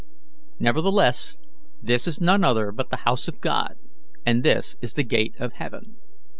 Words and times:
Nevertheless, 0.57 1.37
this 1.83 2.07
is 2.07 2.19
none 2.19 2.43
other 2.43 2.71
but 2.71 2.89
the 2.89 3.05
house 3.05 3.27
of 3.27 3.39
God, 3.39 3.75
and 4.25 4.41
this 4.41 4.75
is 4.81 4.95
the 4.95 5.03
gate 5.03 5.35
of 5.37 5.53
heaven. 5.53 5.97